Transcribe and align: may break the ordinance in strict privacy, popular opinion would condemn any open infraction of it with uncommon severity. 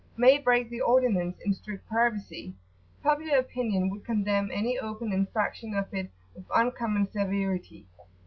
may 0.17 0.39
break 0.39 0.67
the 0.71 0.81
ordinance 0.81 1.37
in 1.45 1.53
strict 1.53 1.87
privacy, 1.87 2.55
popular 3.03 3.37
opinion 3.37 3.87
would 3.87 4.03
condemn 4.03 4.49
any 4.51 4.75
open 4.79 5.13
infraction 5.13 5.75
of 5.75 5.93
it 5.93 6.09
with 6.33 6.43
uncommon 6.55 7.07
severity. 7.11 7.85